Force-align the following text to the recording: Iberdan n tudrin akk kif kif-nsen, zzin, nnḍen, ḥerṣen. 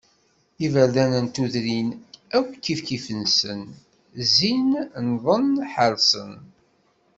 Iberdan 0.65 1.11
n 1.25 1.27
tudrin 1.33 1.89
akk 2.37 2.51
kif 2.63 2.79
kif-nsen, 2.87 3.61
zzin, 4.29 4.69
nnḍen, 5.05 5.47
ḥerṣen. 5.73 6.33